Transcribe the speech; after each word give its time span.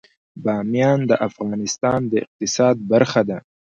بامیان 0.43 0.99
د 1.09 1.11
افغانستان 1.27 1.99
د 2.11 2.13
اقتصاد 2.25 2.75
برخه 2.91 3.21
ده. 3.29 3.37